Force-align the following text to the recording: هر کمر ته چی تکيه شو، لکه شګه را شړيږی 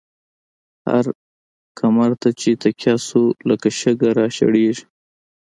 هر 0.87 1.05
کمر 1.79 2.11
ته 2.21 2.29
چی 2.39 2.51
تکيه 2.61 2.95
شو، 3.05 3.23
لکه 3.49 3.69
شګه 3.79 4.09
را 4.17 4.27
شړيږی 4.35 4.85